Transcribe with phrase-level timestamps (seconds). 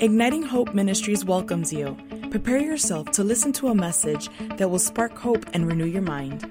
[0.00, 1.96] Igniting Hope Ministries welcomes you.
[2.30, 6.48] Prepare yourself to listen to a message that will spark hope and renew your mind.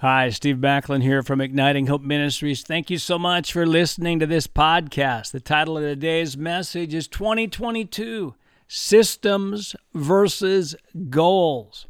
[0.00, 2.62] Hi, Steve Backlund here from Igniting Hope Ministries.
[2.62, 5.32] Thank you so much for listening to this podcast.
[5.32, 8.34] The title of today's message is 2022
[8.68, 10.76] Systems versus
[11.08, 11.86] Goals.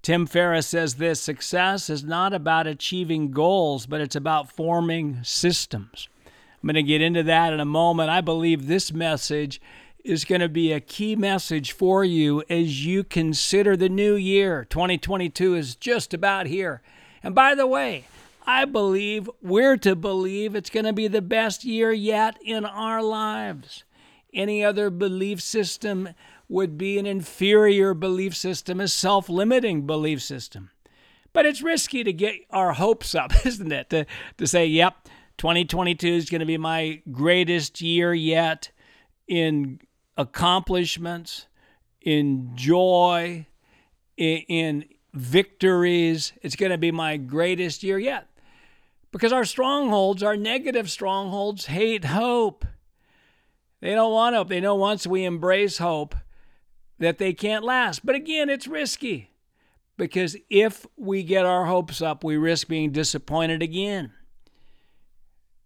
[0.00, 6.08] Tim Ferriss says this success is not about achieving goals, but it's about forming systems.
[6.62, 8.10] I'm going to get into that in a moment.
[8.10, 9.60] I believe this message
[10.04, 14.66] is going to be a key message for you as you consider the new year.
[14.68, 16.82] 2022 is just about here.
[17.22, 18.04] And by the way,
[18.46, 23.02] I believe we're to believe it's going to be the best year yet in our
[23.02, 23.84] lives.
[24.32, 26.10] Any other belief system
[26.48, 30.70] would be an inferior belief system, a self limiting belief system.
[31.32, 33.90] But it's risky to get our hopes up, isn't it?
[33.90, 34.06] To,
[34.38, 35.08] to say, yep,
[35.40, 38.70] 2022 is going to be my greatest year yet
[39.26, 39.80] in
[40.18, 41.46] accomplishments,
[42.02, 43.46] in joy,
[44.18, 46.34] in, victories.
[46.42, 48.28] It's going to be my greatest year yet.
[49.12, 52.66] Because our strongholds, our negative strongholds, hate hope.
[53.80, 54.50] They don't want hope.
[54.50, 56.14] They know once we embrace hope
[56.98, 58.04] that they can't last.
[58.04, 59.30] But again, it's risky
[59.96, 64.12] because if we get our hopes up, we risk being disappointed again.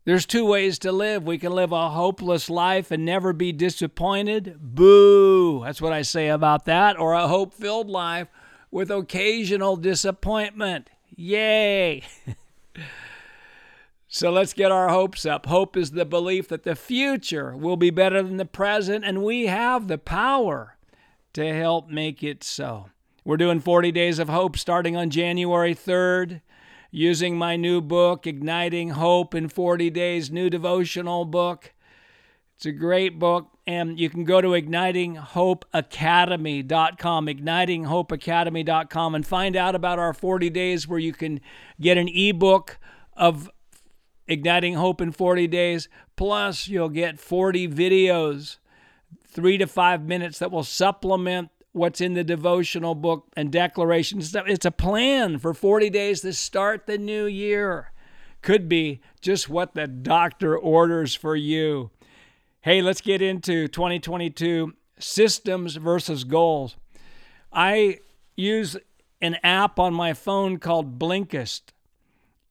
[0.07, 1.25] There's two ways to live.
[1.25, 4.59] We can live a hopeless life and never be disappointed.
[4.61, 5.63] Boo!
[5.65, 6.99] That's what I say about that.
[6.99, 8.29] Or a hope filled life
[8.71, 10.91] with occasional disappointment.
[11.17, 12.03] Yay!
[14.09, 15.47] so let's get our hopes up.
[15.47, 19.47] Hope is the belief that the future will be better than the present, and we
[19.47, 20.77] have the power
[21.33, 22.91] to help make it so.
[23.25, 26.43] We're doing 40 Days of Hope starting on January 3rd
[26.95, 31.75] using my new book, Igniting Hope in 40 Days, new devotional book.
[32.55, 39.99] It's a great book, and you can go to ignitinghopeacademy.com, ignitinghopeacademy.com, and find out about
[39.99, 41.41] our 40 days where you can
[41.81, 42.79] get an ebook
[43.17, 43.51] of
[44.29, 45.89] Igniting Hope in 40 Days.
[46.15, 48.59] Plus, you'll get 40 videos,
[49.27, 54.35] three to five minutes that will supplement what's in the devotional book and declarations.
[54.35, 57.91] It's a plan for 40 days to start the new year.
[58.43, 61.91] Could be just what the doctor orders for you.
[62.61, 66.77] Hey, let's get into 2022 systems versus goals.
[67.53, 67.99] I
[68.37, 68.77] use
[69.21, 71.73] an app on my phone called Blinkist.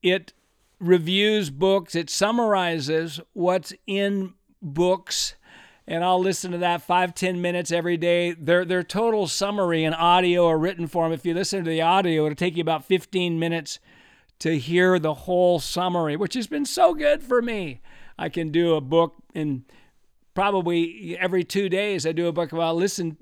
[0.02, 0.34] It
[0.80, 5.36] reviews books, it summarizes what's in books
[5.88, 8.32] and I'll listen to that five ten minutes every day.
[8.32, 11.12] Their their total summary in audio or written form.
[11.12, 13.80] If you listen to the audio, it'll take you about 15 minutes
[14.40, 17.82] to hear the whole summary, which has been so good for me.
[18.18, 19.66] I can do a book in
[20.34, 22.06] probably every two days.
[22.06, 22.54] I do a book.
[22.54, 23.18] I'll listen.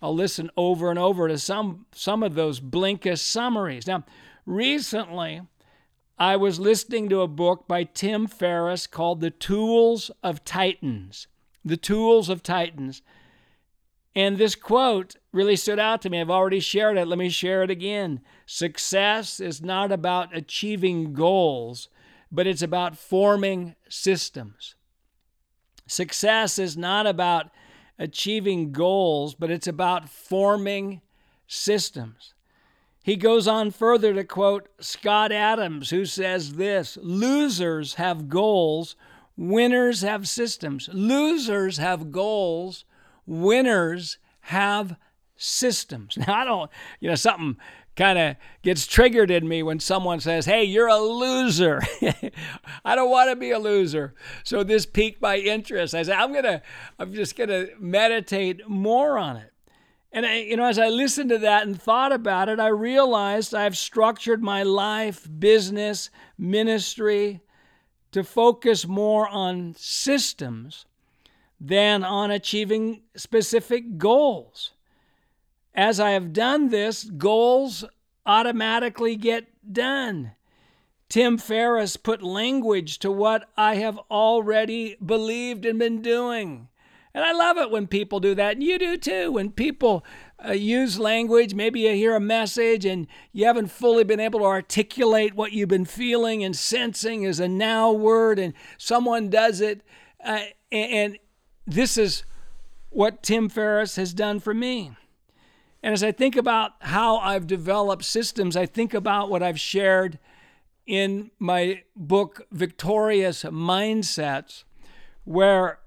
[0.00, 3.86] I'll listen over and over to some some of those Blinkist summaries.
[3.86, 4.04] Now,
[4.44, 5.42] recently.
[6.18, 11.26] I was listening to a book by Tim Ferriss called The Tools of Titans
[11.66, 13.02] the tools of Titans.
[14.14, 16.20] And this quote really stood out to me.
[16.20, 17.06] I've already shared it.
[17.06, 18.20] Let me share it again.
[18.46, 21.88] Success is not about achieving goals,
[22.30, 24.76] but it's about forming systems.
[25.86, 27.50] Success is not about
[27.98, 31.02] achieving goals, but it's about forming
[31.46, 32.32] systems.
[33.02, 38.96] He goes on further to quote Scott Adams, who says this Losers have goals
[39.36, 40.88] Winners have systems.
[40.92, 42.84] Losers have goals.
[43.26, 44.96] Winners have
[45.36, 46.16] systems.
[46.26, 46.70] Now, I don't,
[47.00, 47.56] you know, something
[47.96, 51.80] kind of gets triggered in me when someone says, Hey, you're a loser.
[52.84, 54.14] I don't want to be a loser.
[54.44, 55.94] So this piqued my interest.
[55.94, 56.62] I said, I'm going to,
[56.98, 59.52] I'm just going to meditate more on it.
[60.12, 63.54] And, I, you know, as I listened to that and thought about it, I realized
[63.54, 67.42] I've structured my life, business, ministry,
[68.12, 70.86] to focus more on systems
[71.60, 74.72] than on achieving specific goals.
[75.74, 77.84] As I have done this, goals
[78.24, 80.32] automatically get done.
[81.08, 86.68] Tim Ferriss put language to what I have already believed and been doing.
[87.14, 88.56] And I love it when people do that.
[88.56, 89.32] And you do too.
[89.32, 90.04] When people
[90.46, 94.46] uh, use language, maybe you hear a message and you haven't fully been able to
[94.46, 99.82] articulate what you've been feeling and sensing as a now word, and someone does it.
[100.24, 101.18] Uh, and
[101.66, 102.24] this is
[102.90, 104.92] what Tim Ferriss has done for me.
[105.82, 110.18] And as I think about how I've developed systems, I think about what I've shared
[110.86, 114.64] in my book, Victorious Mindsets,
[115.24, 115.80] where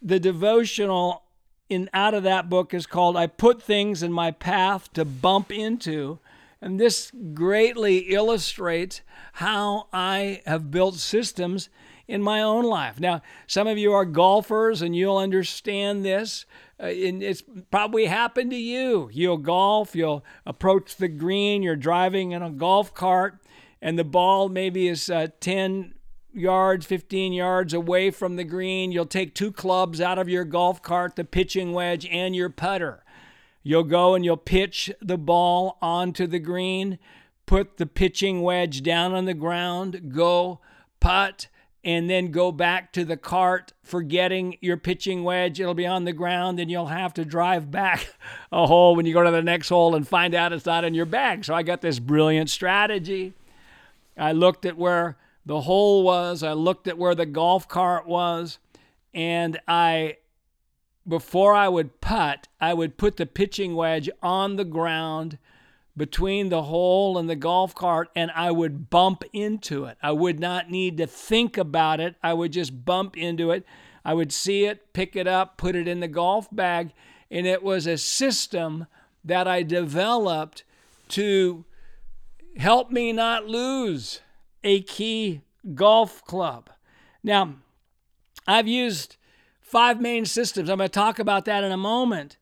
[0.00, 1.25] the devotional
[1.68, 5.50] in out of that book is called I Put Things in My Path to Bump
[5.50, 6.18] Into.
[6.60, 9.02] And this greatly illustrates
[9.34, 11.68] how I have built systems
[12.08, 13.00] in my own life.
[13.00, 16.46] Now, some of you are golfers and you'll understand this.
[16.78, 19.10] Uh, and it's probably happened to you.
[19.12, 23.38] You'll golf, you'll approach the green, you're driving in a golf cart,
[23.80, 25.94] and the ball maybe is uh, 10
[26.36, 28.92] yards, 15 yards away from the green.
[28.92, 33.02] You'll take two clubs out of your golf cart, the pitching wedge and your putter.
[33.62, 36.98] You'll go and you'll pitch the ball onto the green,
[37.46, 40.60] put the pitching wedge down on the ground, go
[41.00, 41.48] putt,
[41.82, 45.60] and then go back to the cart, forgetting your pitching wedge.
[45.60, 48.14] It'll be on the ground, and you'll have to drive back
[48.52, 50.94] a hole when you go to the next hole and find out it's not in
[50.94, 51.44] your bag.
[51.44, 53.34] So I got this brilliant strategy.
[54.18, 55.16] I looked at where
[55.46, 58.58] the hole was, I looked at where the golf cart was,
[59.14, 60.18] and I
[61.08, 65.38] before I would putt, I would put the pitching wedge on the ground
[65.96, 69.96] between the hole and the golf cart and I would bump into it.
[70.02, 72.16] I would not need to think about it.
[72.22, 73.64] I would just bump into it.
[74.04, 76.92] I would see it, pick it up, put it in the golf bag.
[77.30, 78.86] And it was a system
[79.24, 80.64] that I developed
[81.10, 81.64] to
[82.56, 84.20] help me not lose
[84.66, 85.42] a key
[85.74, 86.70] golf club.
[87.22, 87.54] Now,
[88.46, 89.16] I've used
[89.60, 90.68] five main systems.
[90.68, 92.36] I'm going to talk about that in a moment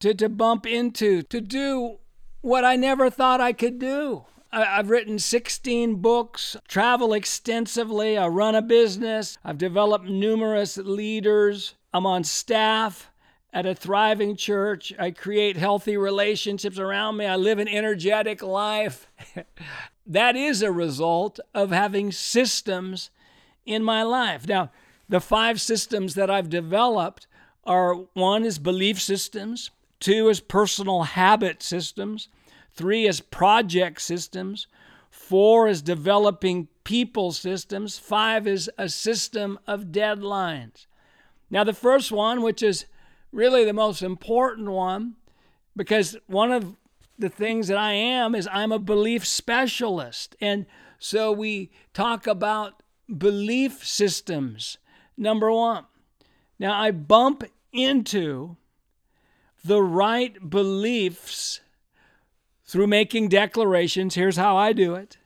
[0.00, 1.98] to, to bump into, to do
[2.42, 4.26] what I never thought I could do.
[4.52, 12.04] I've written 16 books, travel extensively, I run a business, I've developed numerous leaders, I'm
[12.04, 13.10] on staff
[13.52, 19.06] at a thriving church, I create healthy relationships around me, I live an energetic life.
[20.06, 23.10] that is a result of having systems
[23.66, 24.48] in my life.
[24.48, 24.70] Now,
[25.08, 27.26] the five systems that I've developed
[27.64, 29.70] are one is belief systems,
[30.02, 32.28] Two is personal habit systems.
[32.72, 34.66] Three is project systems.
[35.12, 37.98] Four is developing people systems.
[37.98, 40.86] Five is a system of deadlines.
[41.52, 42.86] Now, the first one, which is
[43.32, 45.14] really the most important one,
[45.74, 46.76] because one of
[47.18, 50.36] the things that I am is I'm a belief specialist.
[50.40, 50.66] And
[50.98, 52.82] so we talk about
[53.16, 54.78] belief systems,
[55.16, 55.84] number one.
[56.58, 58.56] Now, I bump into
[59.64, 61.60] the right beliefs
[62.64, 64.14] through making declarations.
[64.14, 65.18] Here's how I do it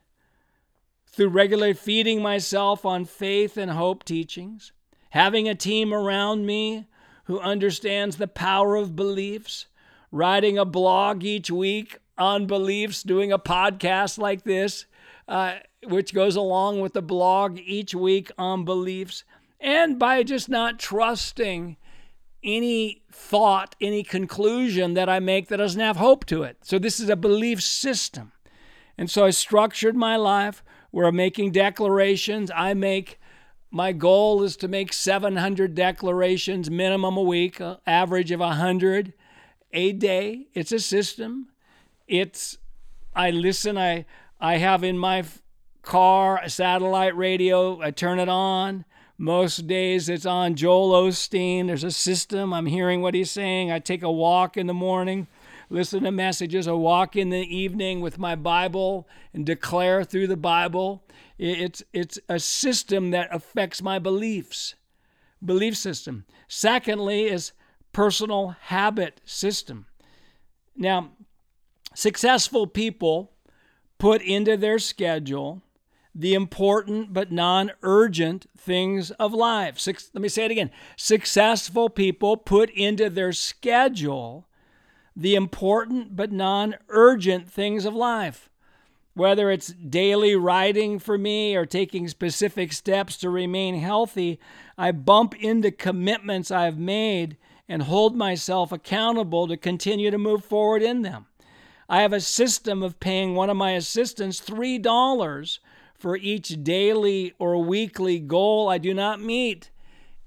[1.07, 4.73] through regularly feeding myself on faith and hope teachings,
[5.11, 6.87] having a team around me
[7.27, 9.67] who understands the power of beliefs,
[10.11, 14.87] writing a blog each week on beliefs, doing a podcast like this,
[15.29, 19.25] uh, which goes along with the blog each week on beliefs,
[19.61, 21.77] and by just not trusting
[22.45, 26.59] any thought, any conclusion that I make that doesn't have hope to it.
[26.63, 28.33] So this is a belief system.
[28.97, 30.63] And so I structured my life
[30.93, 32.51] where I'm making declarations.
[32.55, 33.19] I make
[33.71, 39.13] my goal is to make 700 declarations minimum a week, uh, average of 100
[39.73, 40.47] a day.
[40.55, 41.49] It's a system.
[42.07, 42.59] It's
[43.15, 44.07] I listen, I
[44.41, 45.25] I have in my
[45.83, 48.85] car a satellite radio, I turn it on.
[49.19, 51.67] Most days it's on Joel Osteen.
[51.69, 52.53] There's a system.
[52.53, 53.73] I'm hearing what he's saying.
[53.73, 55.27] I take a walk in the morning,
[55.71, 60.37] listen to messages, I walk in the evening with my Bible and declare through the
[60.37, 61.03] Bible.
[61.39, 64.75] It's, it's a system that affects my beliefs,
[65.45, 66.25] belief system.
[66.49, 67.53] Secondly, is
[67.93, 69.87] personal habit system.
[70.75, 71.11] Now,
[71.95, 73.33] successful people
[73.99, 75.63] put into their schedule
[76.15, 79.79] the important but non urgent things of life.
[79.79, 80.71] Six, let me say it again.
[80.97, 84.49] Successful people put into their schedule
[85.15, 88.49] the important but non urgent things of life.
[89.17, 94.39] Whether it's daily writing for me or taking specific steps to remain healthy,
[94.77, 100.83] I bump into commitments I've made and hold myself accountable to continue to move forward
[100.83, 101.25] in them.
[101.89, 105.59] I have a system of paying one of my assistants $3
[105.95, 109.71] for each daily or weekly goal I do not meet.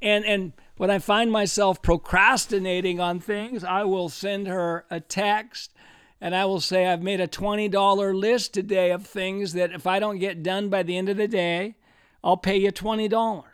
[0.02, 5.76] And, and when I find myself procrastinating on things, I will send her a text
[6.22, 10.00] and I will say, I've made a $20 list today of things that if I
[10.00, 11.76] don't get done by the end of the day,
[12.24, 13.46] I'll pay you $20.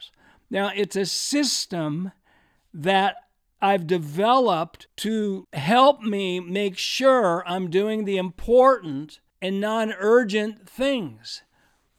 [0.50, 2.12] Now, it's a system
[2.74, 3.17] that
[3.62, 11.43] I've developed to help me make sure I'm doing the important and non urgent things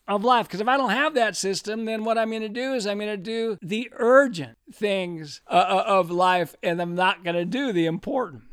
[0.09, 0.47] of life.
[0.47, 2.99] Because if I don't have that system, then what I'm going to do is I'm
[2.99, 7.45] going to do the urgent things uh, uh of life and I'm not going to
[7.45, 8.45] do the important.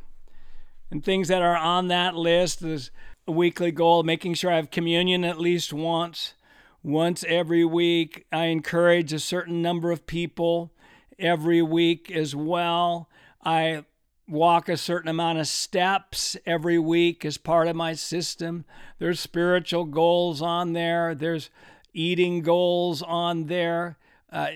[0.94, 2.92] And things that are on that list is
[3.28, 6.36] a weekly goal, making sure I have communion at least once,
[6.84, 8.28] once every week.
[8.32, 10.72] I encourage a certain number of people
[11.18, 13.10] every week as well.
[13.44, 13.86] I
[14.28, 18.64] walk a certain amount of steps every week as part of my system.
[19.00, 21.50] There's spiritual goals on there, there's
[21.92, 23.98] eating goals on there,
[24.32, 24.50] uh,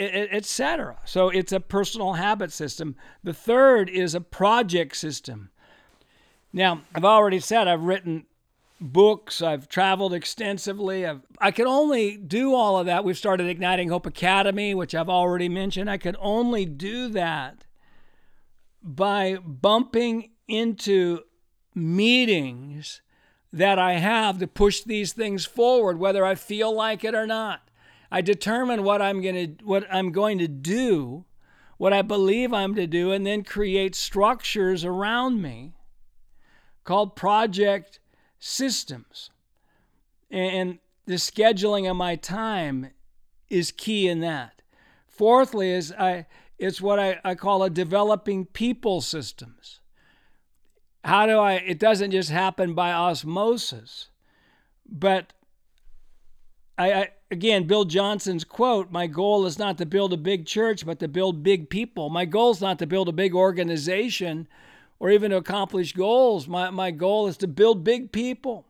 [0.00, 0.96] etc.
[1.04, 2.96] So it's a personal habit system.
[3.22, 5.50] The third is a project system.
[6.52, 8.26] Now, I've already said I've written
[8.80, 11.06] books, I've traveled extensively.
[11.06, 13.04] I've, I could only do all of that.
[13.04, 15.90] We've started Igniting Hope Academy, which I've already mentioned.
[15.90, 17.66] I could only do that
[18.82, 21.20] by bumping into
[21.74, 23.02] meetings
[23.52, 27.69] that I have to push these things forward, whether I feel like it or not.
[28.10, 31.24] I determine what I'm going to what I'm going to do,
[31.78, 35.74] what I believe I'm to do, and then create structures around me
[36.84, 38.00] called project
[38.38, 39.30] systems.
[40.30, 42.90] And the scheduling of my time
[43.48, 44.62] is key in that.
[45.08, 46.26] Fourthly, is I
[46.58, 49.80] it's what I, I call a developing people systems.
[51.02, 54.08] How do I, it doesn't just happen by osmosis,
[54.86, 55.32] but
[56.80, 60.86] I, I, again, Bill Johnson's quote My goal is not to build a big church,
[60.86, 62.08] but to build big people.
[62.08, 64.48] My goal is not to build a big organization
[64.98, 66.48] or even to accomplish goals.
[66.48, 68.64] My, my goal is to build big people.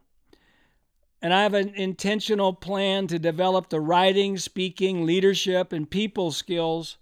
[1.23, 6.97] And I have an intentional plan to develop the writing, speaking, leadership, and people skills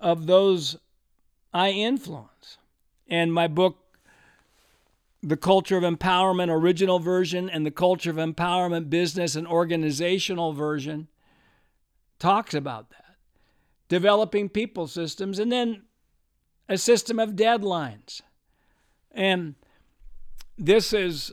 [0.00, 0.76] of those
[1.54, 2.58] I influence.
[3.06, 3.76] And my book,
[5.22, 11.08] The Culture of Empowerment original version and the Culture of Empowerment business and organizational version,
[12.18, 13.16] talks about that.
[13.88, 15.82] Developing people systems and then
[16.68, 18.22] a system of deadlines.
[19.10, 19.54] And
[20.56, 21.32] this is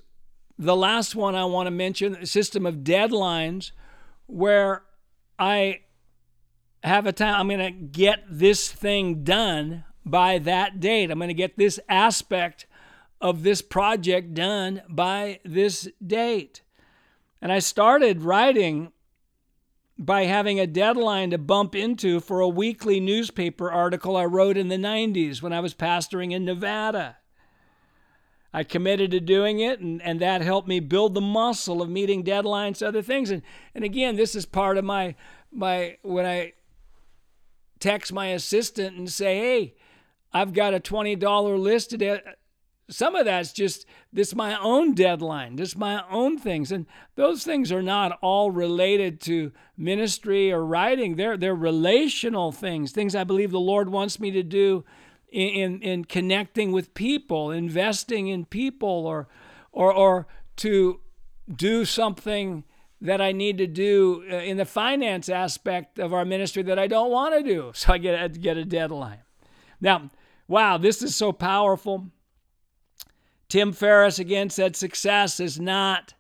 [0.58, 3.72] the last one I want to mention a system of deadlines
[4.28, 4.84] where
[5.38, 5.82] I
[6.84, 11.12] have a time, I'm going to get this thing done by that date.
[11.12, 12.66] I'm going to get this aspect
[13.22, 16.62] of this project done by this date.
[17.42, 18.92] And I started writing
[19.98, 24.70] by having a deadline to bump into for a weekly newspaper article I wrote in
[24.70, 27.18] the 90s when I was pastoring in Nevada.
[28.54, 32.24] I committed to doing it, and, and that helped me build the muscle of meeting
[32.24, 33.30] deadlines, other things.
[33.30, 33.44] And,
[33.76, 35.16] and again, this is part of my,
[35.52, 36.54] my when I
[37.80, 39.76] text my assistant and say, hey,
[40.32, 42.22] I've got a $20 list today.
[42.90, 46.72] Some of that's just this my own deadline, this my own things.
[46.72, 51.16] And those things are not all related to ministry or writing.
[51.16, 54.84] They're they're relational things, things I believe the Lord wants me to do
[55.32, 59.28] in, in, in connecting with people, investing in people, or
[59.72, 60.28] or or
[60.58, 61.00] to
[61.56, 62.64] do something
[63.02, 66.88] that I need to do uh, in the finance aspect of our ministry that I
[66.88, 67.72] don't want to do.
[67.80, 69.20] So I get a, get a deadline.
[69.80, 70.10] Now,
[70.48, 72.08] wow, this is so powerful.
[73.50, 76.14] Tim Ferriss again said success is not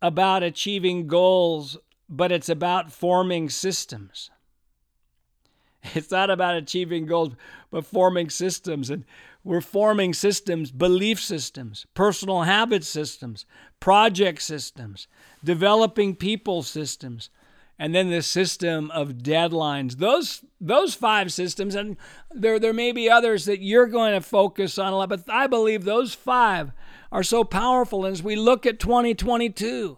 [0.00, 1.76] about achieving goals,
[2.08, 4.30] but it's about forming systems.
[5.94, 7.32] It's not about achieving goals,
[7.70, 8.90] but forming systems.
[8.90, 9.04] And
[9.42, 13.46] we're forming systems, belief systems, personal habit systems,
[13.80, 15.08] project systems,
[15.42, 17.30] developing people systems,
[17.80, 19.96] and then the system of deadlines.
[19.96, 21.96] Those those five systems, and
[22.30, 25.46] there there may be others that you're going to focus on a lot, but I
[25.46, 26.72] believe those five
[27.10, 28.04] are so powerful.
[28.04, 29.96] And as we look at 2022,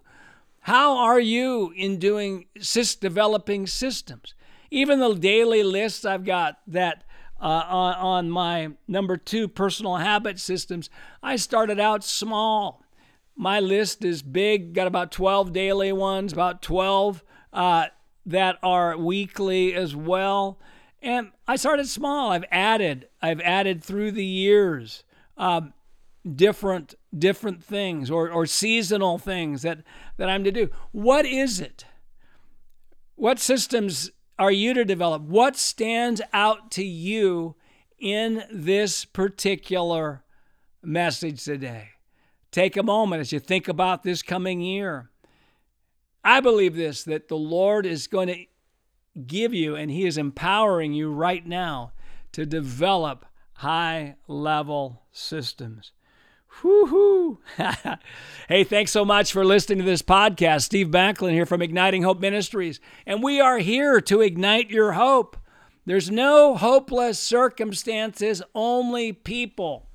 [0.60, 4.34] how are you in doing sys, developing systems?
[4.70, 7.02] Even the daily lists I've got that
[7.40, 10.88] uh, on, on my number two personal habit systems,
[11.20, 12.84] I started out small.
[13.34, 17.86] My list is big, got about 12 daily ones, about 12 uh,
[18.26, 20.58] that are weekly as well.
[21.00, 22.30] And I started small.
[22.30, 25.04] I've added, I've added through the years
[25.36, 25.72] um,
[26.36, 29.82] different different things or, or seasonal things that,
[30.16, 30.70] that I'm to do.
[30.92, 31.84] What is it?
[33.16, 35.22] What systems are you to develop?
[35.22, 37.56] What stands out to you
[37.98, 40.24] in this particular
[40.82, 41.90] message today?
[42.50, 45.10] Take a moment as you think about this coming year.
[46.24, 48.46] I believe this that the Lord is going to
[49.26, 51.92] give you, and He is empowering you right now
[52.32, 55.92] to develop high level systems.
[56.60, 57.38] Woohoo!
[58.48, 60.62] hey, thanks so much for listening to this podcast.
[60.62, 65.36] Steve Backlund here from Igniting Hope Ministries, and we are here to ignite your hope.
[65.86, 69.88] There's no hopeless circumstances, only people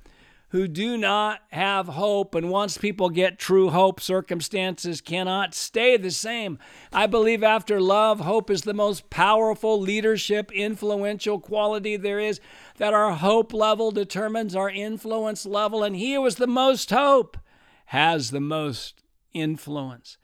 [0.50, 2.34] who do not have hope.
[2.34, 6.58] And once people get true hope, circumstances cannot stay the same.
[6.92, 12.40] I believe after love, hope is the most powerful leadership, influential quality there is,
[12.78, 15.84] that our hope level determines our influence level.
[15.84, 17.36] And he who has the most hope
[17.86, 19.02] has the most
[19.34, 20.16] influence.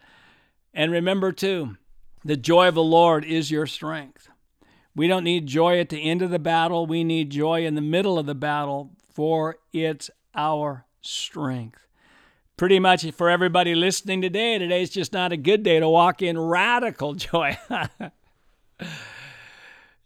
[0.72, 1.76] And remember, too,
[2.24, 4.30] the joy of the Lord is your strength.
[4.96, 6.86] We don't need joy at the end of the battle.
[6.86, 11.86] We need joy in the middle of the battle for it's our strength.
[12.56, 16.38] Pretty much for everybody listening today, today's just not a good day to walk in
[16.38, 17.56] radical joy.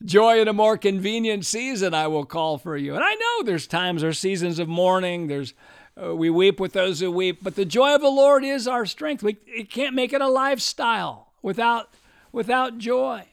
[0.05, 2.95] joy in a more convenient season, I will call for you.
[2.95, 5.55] And I know there's times or seasons of mourning, there's
[6.01, 8.87] uh, we weep with those who weep, but the joy of the Lord is our
[8.87, 9.23] strength.
[9.23, 11.93] We it can't make it a lifestyle without
[12.31, 13.27] without joy.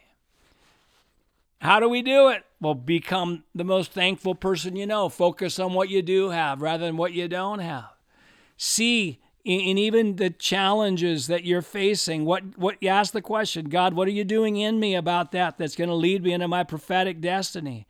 [1.59, 2.43] How do we do it?
[2.59, 5.09] Well, become the most thankful person you know.
[5.09, 7.89] Focus on what you do have rather than what you don't have.
[8.57, 13.93] See in even the challenges that you're facing, what, what you ask the question, God,
[13.93, 16.63] what are you doing in me about that that's going to lead me into my
[16.63, 17.85] prophetic destiny?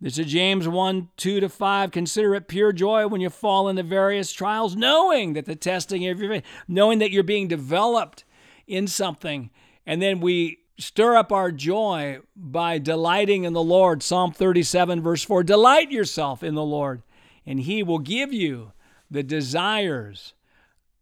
[0.00, 1.90] This is James 1 2 to 5.
[1.90, 6.20] Consider it pure joy when you fall into various trials, knowing that the testing of
[6.20, 8.24] your faith, knowing that you're being developed
[8.68, 9.50] in something.
[9.84, 14.02] And then we stir up our joy by delighting in the Lord.
[14.02, 17.02] Psalm 37, verse 4 Delight yourself in the Lord,
[17.46, 18.72] and he will give you
[19.10, 20.34] the desires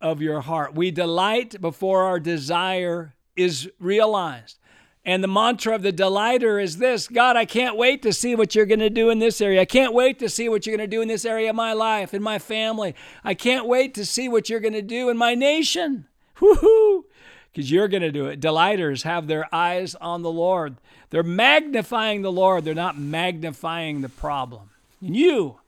[0.00, 0.74] of your heart.
[0.74, 4.58] We delight before our desire is realized.
[5.04, 8.54] And the mantra of the delighter is this God, I can't wait to see what
[8.54, 9.62] you're going to do in this area.
[9.62, 11.72] I can't wait to see what you're going to do in this area of my
[11.72, 12.94] life, in my family.
[13.24, 16.06] I can't wait to see what you're going to do in my nation.
[16.36, 17.04] Woohoo!
[17.52, 18.40] Because you're going to do it.
[18.40, 20.76] Delighters have their eyes on the Lord.
[21.10, 24.70] They're magnifying the Lord, they're not magnifying the problem.
[25.00, 25.58] And you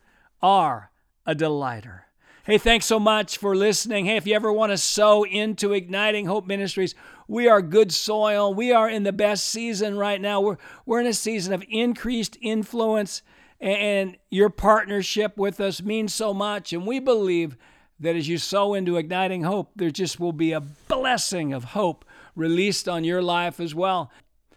[0.42, 0.90] are
[1.26, 2.06] a delighter.
[2.44, 4.06] Hey, thanks so much for listening.
[4.06, 6.94] Hey, if you ever want to sow into Igniting Hope Ministries,
[7.28, 8.52] we are good soil.
[8.52, 10.40] We are in the best season right now.
[10.40, 13.22] We're, we're in a season of increased influence,
[13.60, 16.72] and your partnership with us means so much.
[16.72, 17.56] And we believe
[18.02, 22.04] that as you sow into igniting hope, there just will be a blessing of hope
[22.34, 24.10] released on your life as well.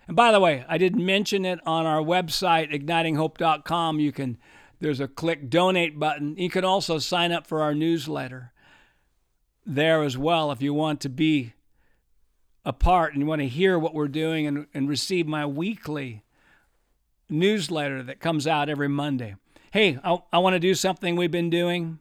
[0.08, 4.00] And by the way, I didn't mention it on our website, ignitinghope.com.
[4.00, 4.38] You can,
[4.80, 6.36] there's a click donate button.
[6.38, 8.52] You can also sign up for our newsletter
[9.66, 11.54] there as well if you want to be
[12.64, 16.24] a part and you want to hear what we're doing and, and receive my weekly
[17.30, 19.36] newsletter that comes out every Monday.
[19.72, 22.00] Hey, I, I want to do something we've been doing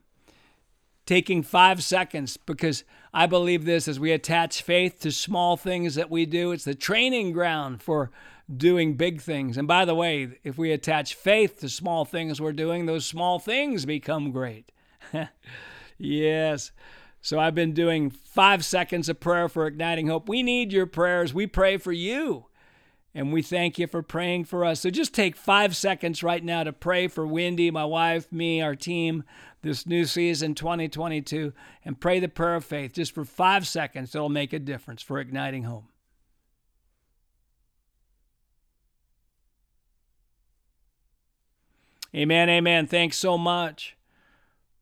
[1.07, 6.11] taking five seconds because I believe this as we attach faith to small things that
[6.11, 8.11] we do, it's the training ground for
[8.55, 9.57] doing big things.
[9.57, 13.39] And by the way, if we attach faith to small things we're doing, those small
[13.39, 14.73] things become great.
[15.99, 16.73] yes.
[17.21, 20.29] So I've been doing five seconds of prayer for Igniting Hope.
[20.29, 21.33] We need your prayers.
[21.33, 22.47] We pray for you.
[23.15, 24.81] And we thank you for praying for us.
[24.81, 28.75] So just take five seconds right now to pray for Wendy, my wife, me, our
[28.75, 29.23] team,
[29.65, 31.53] this new season 2022
[31.85, 34.15] and pray the prayer of faith just for five seconds.
[34.15, 35.87] It'll make a difference for igniting hope.
[42.15, 42.49] Amen.
[42.49, 42.87] Amen.
[42.87, 43.97] Thanks so much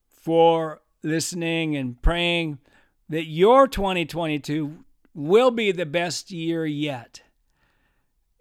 [0.07, 2.59] for listening and praying
[3.09, 7.23] that your 2022 will be the best year yet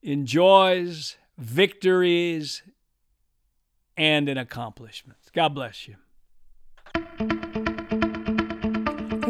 [0.04, 2.64] in joys, victories,
[3.96, 5.30] and in accomplishments.
[5.32, 5.96] God bless you.